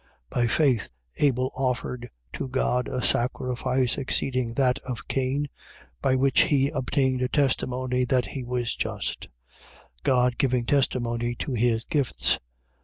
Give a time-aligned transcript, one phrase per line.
[0.31, 0.31] 11:4.
[0.35, 5.47] By faith Abel offered to God a sacrifice exceeding that of Cain,
[6.01, 9.27] by which he obtained a testimony that he was just,
[10.01, 12.39] God giving testimony to his gifts.